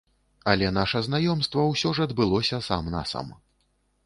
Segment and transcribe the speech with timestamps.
[0.53, 3.31] Але наша знаёмства ўсё ж адбылося сам на сам.